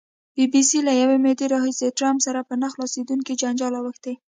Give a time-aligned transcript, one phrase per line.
[0.35, 4.13] بي بي سي له یوې مودې راهیسې ټرمپ سره په نه خلاصېدونکي جنجال اوښتې.